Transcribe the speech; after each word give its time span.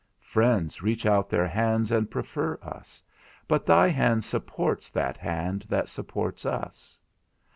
Friends 0.23 0.81
reach 0.81 1.05
out 1.05 1.29
their 1.29 1.47
hands 1.47 1.91
and 1.91 2.09
prefer 2.09 2.57
us; 2.63 3.03
but 3.47 3.67
thy 3.67 3.87
hand 3.89 4.23
supports 4.23 4.89
that 4.89 5.15
hand 5.15 5.61
that 5.69 5.89
supports 5.89 6.43
us. 6.43 6.97